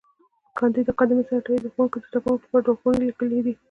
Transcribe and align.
کانديد 0.57 0.87
اکاډميسن 0.91 1.35
عطایي 1.39 1.59
د 1.63 1.67
ښوونکو 1.73 1.95
او 1.97 2.03
زدهکوونکو 2.07 2.43
لپاره 2.43 2.65
لارښوونې 2.67 3.05
لیکلې 3.09 3.39
دي. 3.45 3.53